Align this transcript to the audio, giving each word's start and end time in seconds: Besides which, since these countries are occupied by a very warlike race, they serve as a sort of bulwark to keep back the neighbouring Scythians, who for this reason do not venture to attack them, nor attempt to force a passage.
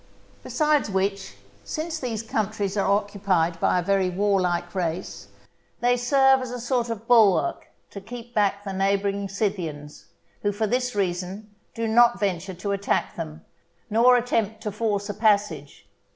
Besides 0.41 0.89
which, 0.89 1.35
since 1.63 1.99
these 1.99 2.23
countries 2.23 2.75
are 2.75 2.91
occupied 2.91 3.59
by 3.59 3.77
a 3.77 3.83
very 3.83 4.09
warlike 4.09 4.73
race, 4.73 5.27
they 5.79 5.95
serve 5.95 6.41
as 6.41 6.49
a 6.49 6.59
sort 6.59 6.89
of 6.89 7.05
bulwark 7.07 7.67
to 7.91 8.01
keep 8.01 8.33
back 8.33 8.63
the 8.63 8.73
neighbouring 8.73 9.29
Scythians, 9.29 10.07
who 10.41 10.51
for 10.51 10.65
this 10.65 10.95
reason 10.95 11.53
do 11.75 11.87
not 11.87 12.19
venture 12.19 12.55
to 12.55 12.71
attack 12.71 13.15
them, 13.15 13.45
nor 13.91 14.17
attempt 14.17 14.61
to 14.61 14.71
force 14.71 15.07
a 15.07 15.13
passage. 15.13 15.87